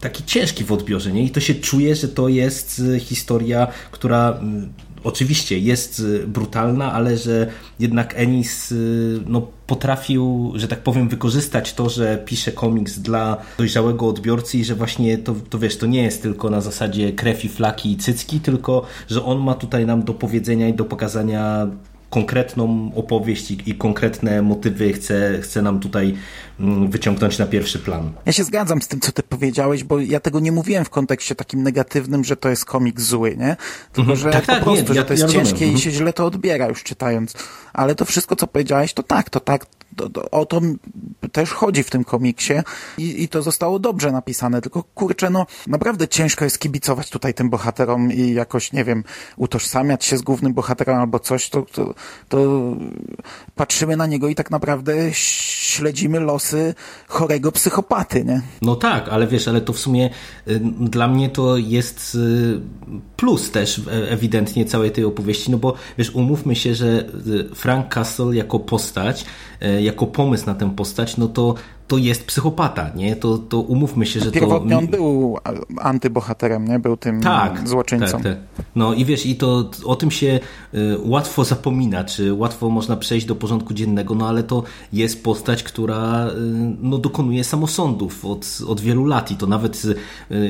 [0.00, 1.24] taki ciężki w odbiorze, nie?
[1.24, 4.40] I to się czuje, że to jest historia, która
[5.04, 7.46] oczywiście jest brutalna, ale że
[7.80, 8.74] jednak Ennis
[9.26, 14.74] no, potrafił, że tak powiem, wykorzystać to, że pisze komiks dla dojrzałego odbiorcy i że
[14.74, 18.40] właśnie to, to wiesz, to nie jest tylko na zasadzie krew i flaki i cycki,
[18.40, 21.66] tylko że on ma tutaj nam do powiedzenia i do pokazania
[22.12, 26.14] konkretną opowieść i, i, konkretne motywy chce, chce nam tutaj
[26.60, 28.12] mm, wyciągnąć na pierwszy plan.
[28.26, 31.34] Ja się zgadzam z tym, co ty powiedziałeś, bo ja tego nie mówiłem w kontekście
[31.34, 33.56] takim negatywnym, że to jest komik zły, nie?
[33.92, 34.18] Tylko, mhm.
[34.18, 36.26] że tak, tak, po prostu, nie, że to jest ja ciężkie i się źle to
[36.26, 37.34] odbiera już czytając.
[37.72, 40.60] Ale to wszystko, co powiedziałeś, to tak, to tak, to, to, o to
[41.32, 42.54] też chodzi w tym komiksie
[42.98, 47.50] i, i to zostało dobrze napisane, tylko kurczę, no naprawdę ciężko jest kibicować tutaj tym
[47.50, 49.04] bohaterom i jakoś, nie wiem,
[49.36, 51.94] utożsamiać się z głównym bohaterem albo coś, to, to,
[52.28, 52.38] to
[53.54, 56.74] patrzymy na niego i tak naprawdę śledzimy losy
[57.08, 58.42] chorego psychopaty, nie?
[58.62, 60.10] No tak, ale wiesz, ale to w sumie
[60.48, 62.60] y, dla mnie to jest y,
[63.16, 66.86] plus też ewidentnie całej tej opowieści, no bo wiesz, umówmy się, że
[67.26, 69.24] y, Frank Castle jako postać
[69.82, 71.54] jako pomysł na tę postać, no to
[71.92, 73.16] to jest psychopata, nie?
[73.16, 74.78] To, to umówmy się, że Pierwotnie to...
[74.78, 75.38] on był
[75.80, 76.78] antybohaterem, nie?
[76.78, 78.06] Był tym tak, złoczyńcą.
[78.06, 78.36] Tak, tak.
[78.74, 80.40] No i wiesz, i to o tym się
[80.74, 85.62] y, łatwo zapomina, czy łatwo można przejść do porządku dziennego, no ale to jest postać,
[85.62, 86.32] która y,
[86.80, 89.96] no, dokonuje samosądów od, od wielu lat i to nawet y,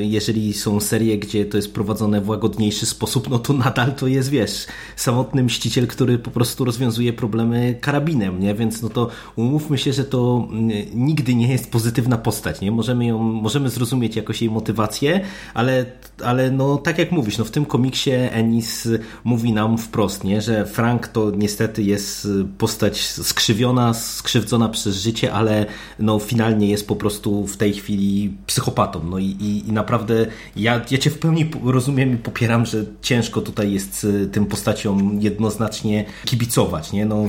[0.05, 4.29] jeżeli są serie, gdzie to jest prowadzone w łagodniejszy sposób, no to nadal to jest,
[4.29, 8.55] wiesz, samotny mściciel, który po prostu rozwiązuje problemy karabinem, nie?
[8.55, 10.47] Więc no to umówmy się, że to
[10.93, 12.71] nigdy nie jest pozytywna postać, nie?
[12.71, 15.21] Możemy ją, możemy zrozumieć jakoś jej motywację,
[15.53, 15.85] ale,
[16.23, 18.87] ale no tak jak mówisz, no w tym komiksie Ennis
[19.23, 20.41] mówi nam wprost, nie?
[20.41, 25.65] Że Frank to niestety jest postać skrzywiona, skrzywdzona przez życie, ale
[25.99, 30.81] no finalnie jest po prostu w tej chwili psychopatą, no i, i, i naprawdę ja,
[30.91, 36.91] ja cię w pełni rozumiem i popieram, że ciężko tutaj jest tym postaciom jednoznacznie kibicować,
[36.91, 37.05] nie?
[37.05, 37.25] No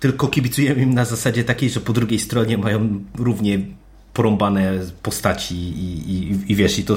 [0.00, 3.58] tylko kibicujemy im na zasadzie takiej, że po drugiej stronie mają równie
[4.14, 6.96] porąbane postaci i, i, i wiesz, i to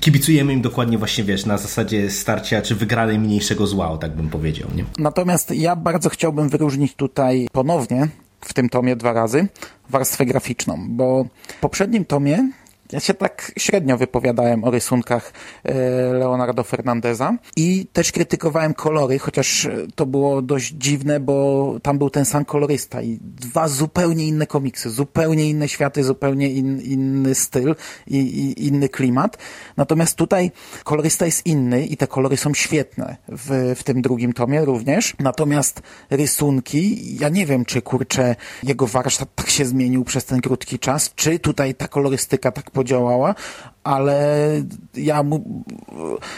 [0.00, 4.28] kibicujemy im dokładnie właśnie, wiesz, na zasadzie starcia czy wygranej mniejszego zła, o tak bym
[4.28, 4.68] powiedział.
[4.74, 4.84] Nie?
[4.98, 8.08] Natomiast ja bardzo chciałbym wyróżnić tutaj ponownie
[8.40, 9.48] w tym tomie dwa razy
[9.90, 12.52] warstwę graficzną, bo w poprzednim tomie
[12.92, 15.32] Ja się tak średnio wypowiadałem o rysunkach
[15.64, 15.74] e,
[16.12, 22.24] Leonardo Fernandeza i też krytykowałem kolory, chociaż to było dość dziwne, bo tam był ten
[22.24, 27.74] sam kolorysta i dwa zupełnie inne komiksy, zupełnie inne światy, zupełnie in, inny styl
[28.06, 29.38] i, i inny klimat.
[29.76, 30.50] Natomiast tutaj
[30.84, 35.14] kolorysta jest inny i te kolory są świetne w, w tym drugim tomie również.
[35.18, 40.78] Natomiast rysunki, ja nie wiem, czy kurczę, jego warsztat tak się zmienił przez ten krótki
[40.78, 43.34] czas, czy tutaj ta kolorystyka tak podziałała,
[43.84, 44.48] ale
[44.94, 45.64] ja mu,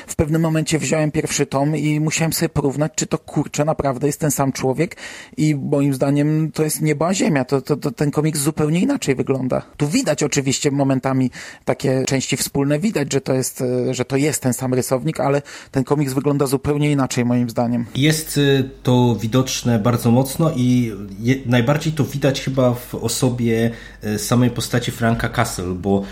[0.07, 4.21] w pewnym momencie wziąłem pierwszy tom i musiałem sobie porównać, czy to kurczę naprawdę jest
[4.21, 4.97] ten sam człowiek
[5.37, 7.45] i moim zdaniem to jest nieba a ziemia.
[7.45, 9.63] To, to, to ten komiks zupełnie inaczej wygląda.
[9.77, 11.31] Tu widać oczywiście momentami
[11.65, 15.85] takie części wspólne, widać, że to jest, że to jest ten sam rysownik, ale ten
[15.85, 17.87] komiks wygląda zupełnie inaczej moim zdaniem.
[17.95, 23.71] Jest y, to widoczne bardzo mocno i je, najbardziej to widać chyba w osobie
[24.05, 26.03] y, samej postaci Franka Castle, bo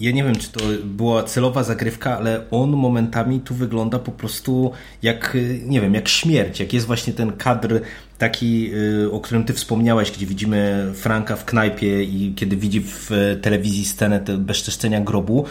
[0.00, 4.72] ja nie wiem, czy to była celowa zagrywka, ale on momentami tu wygląda po prostu
[5.02, 6.60] jak, nie wiem, jak śmierć.
[6.60, 7.80] Jak jest właśnie ten kadr
[8.18, 13.10] taki, y, o którym ty wspomniałeś, gdzie widzimy Franka w knajpie i kiedy widzi w
[13.42, 15.44] telewizji scenę bezczeszczenia grobu,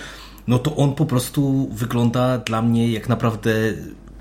[0.47, 3.51] no to on po prostu wygląda dla mnie jak naprawdę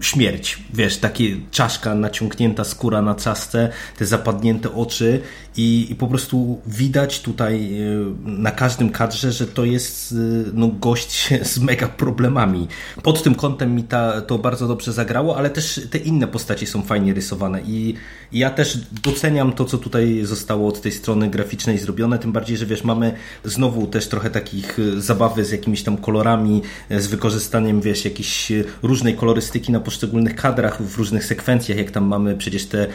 [0.04, 0.58] śmierć.
[0.74, 5.20] Wiesz, takie czaszka naciągnięta, skóra na czaszce, te zapadnięte oczy
[5.56, 10.68] i, i po prostu widać tutaj y, na każdym kadrze, że to jest y, no,
[10.68, 12.68] gość z mega problemami.
[13.02, 16.82] Pod tym kątem mi ta, to bardzo dobrze zagrało, ale też te inne postacie są
[16.82, 17.94] fajnie rysowane i,
[18.32, 22.56] i ja też doceniam to, co tutaj zostało od tej strony graficznej zrobione, tym bardziej,
[22.56, 23.14] że wiesz, mamy
[23.44, 29.14] znowu też trochę takich y, zabawy z jakimiś tam kolorami, z wykorzystaniem, wiesz, jakiejś różnej
[29.14, 32.86] kolorystyki na poszczególnych kadrach, w różnych sekwencjach, jak tam mamy przecież te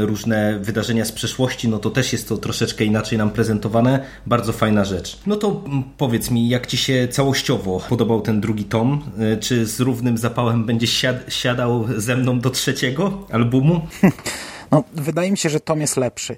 [0.00, 4.04] różne wydarzenia z przeszłości, no to też jest to troszeczkę inaczej nam prezentowane.
[4.26, 5.18] Bardzo fajna rzecz.
[5.26, 9.02] No to mm, powiedz mi, jak Ci się całościowo podobał ten drugi tom?
[9.34, 13.80] Y, czy z równym zapałem będziesz siad siadał ze mną do trzeciego albumu?
[14.72, 16.36] No, wydaje mi się, że tom jest lepszy.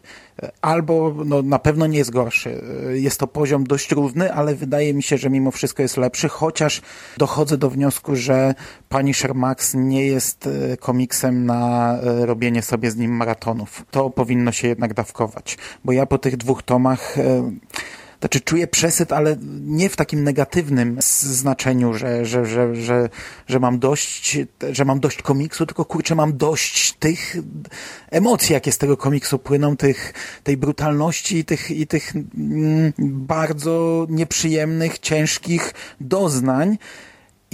[0.60, 2.62] Albo no, na pewno nie jest gorszy.
[2.92, 6.82] Jest to poziom dość równy, ale wydaje mi się, że mimo wszystko jest lepszy, chociaż
[7.18, 8.54] dochodzę do wniosku, że
[8.88, 13.84] Punisher Max nie jest e, komiksem na e, robienie sobie z nim maratonów.
[13.90, 15.58] To powinno się jednak dawkować.
[15.84, 17.50] Bo ja po tych dwóch tomach e,
[18.24, 23.08] znaczy czuję przesyt, ale nie w takim negatywnym znaczeniu, że, że, że, że,
[23.46, 24.38] że mam dość,
[24.70, 27.36] że mam dość komiksu, tylko kurczę, mam dość tych
[28.10, 34.06] emocji, jakie z tego komiksu płyną, tych, tej brutalności i tych, i tych mm, bardzo
[34.10, 36.78] nieprzyjemnych, ciężkich doznań.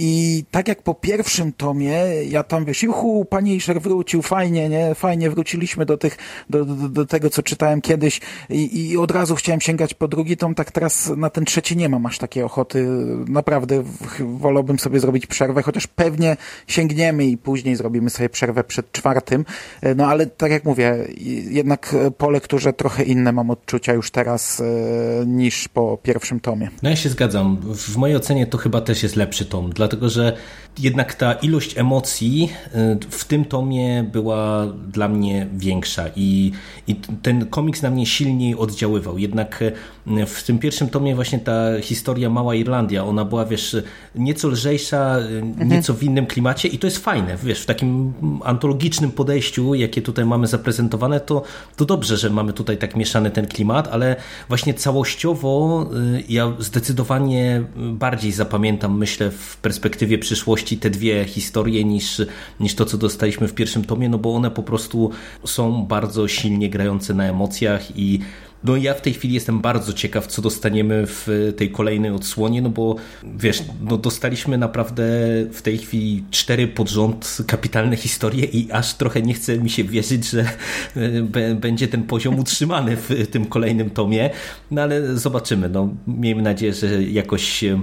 [0.03, 4.95] I tak jak po pierwszym tomie, ja tam wiesz, juhu, Punisher wrócił, fajnie, nie?
[4.95, 6.17] Fajnie wróciliśmy do tych,
[6.49, 10.37] do, do, do tego, co czytałem kiedyś i, i od razu chciałem sięgać po drugi
[10.37, 12.85] tom, tak teraz na ten trzeci nie mam aż takiej ochoty.
[13.27, 13.83] Naprawdę
[14.19, 16.37] wolałbym sobie zrobić przerwę, chociaż pewnie
[16.67, 19.45] sięgniemy i później zrobimy sobie przerwę przed czwartym.
[19.95, 21.07] No ale tak jak mówię,
[21.49, 24.63] jednak po lekturze trochę inne mam odczucia już teraz e,
[25.25, 26.69] niż po pierwszym tomie.
[26.83, 27.57] No ja się zgadzam.
[27.61, 30.33] W mojej ocenie to chyba też jest lepszy tom, dlatego że
[30.79, 36.51] jednak ta ilość emocji y, w tym tomie była dla mnie większa i,
[36.87, 39.17] i ten komiks na mnie silniej oddziaływał.
[39.17, 43.77] Jednak y, w tym pierwszym tomie właśnie ta historia Mała Irlandia, ona była, wiesz,
[44.15, 45.69] nieco lżejsza, y, mhm.
[45.69, 50.25] nieco w innym klimacie i to jest fajne, wiesz, w takim antologicznym podejściu, jakie tutaj
[50.25, 51.43] mamy zaprezentowane, to,
[51.75, 54.15] to dobrze, że mamy tutaj tak mieszany ten klimat, ale
[54.47, 55.85] właśnie całościowo
[56.29, 62.21] ja zdecydowanie bardziej zapamiętam, myślę, w perspektywie przyszłości te dwie historie niż,
[62.59, 65.11] niż to, co dostaliśmy w pierwszym tomie, no bo one po prostu
[65.45, 68.19] są bardzo silnie grające na emocjach i
[68.63, 72.69] no ja w tej chwili jestem bardzo ciekaw, co dostaniemy w tej kolejnej odsłonie, no
[72.69, 75.03] bo wiesz, no dostaliśmy naprawdę
[75.51, 76.91] w tej chwili cztery pod
[77.47, 80.45] kapitalne historie i aż trochę nie chce mi się wierzyć, że
[80.95, 84.29] e, będzie ten poziom utrzymany w tym kolejnym tomie,
[84.71, 85.69] no ale zobaczymy.
[85.69, 87.79] No, miejmy nadzieję, że jakoś e,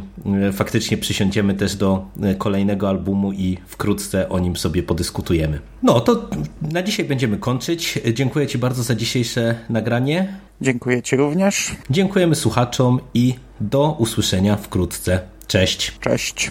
[0.52, 5.60] faktycznie przysiądziemy też do e, kolejnego albumu i wkrótce o nim sobie podyskutujemy.
[5.82, 6.30] No to
[6.72, 7.98] na dzisiaj będziemy kończyć.
[8.14, 10.47] Dziękuję Ci bardzo za dzisiejsze nagranie.
[10.60, 11.72] Dziękuję Ci również.
[11.90, 15.20] Dziękujemy słuchaczom i do usłyszenia wkrótce.
[15.46, 15.98] Cześć.
[16.00, 16.50] Cześć.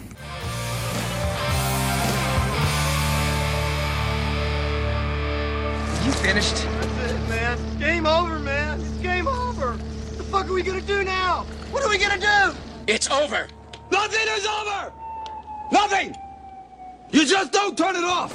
[6.06, 6.56] You finished?
[6.56, 7.58] That's it, man.
[7.80, 8.80] Game over, man.
[8.80, 9.68] It's game over.
[9.76, 11.46] What the fuck are we gonna do now?
[11.72, 12.54] What are we gonna do?
[12.94, 13.48] It's over.
[13.92, 14.92] Nothing is over.
[15.72, 16.16] Nothing.
[17.12, 18.34] You just don't turn it off.